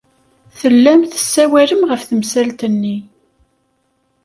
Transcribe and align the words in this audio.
Tellam 0.59 1.01
tessawalem 1.11 1.81
ɣef 1.89 2.01
temsalt-nni. 2.09 2.97